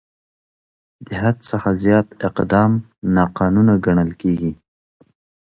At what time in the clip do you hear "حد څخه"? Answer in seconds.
1.21-1.69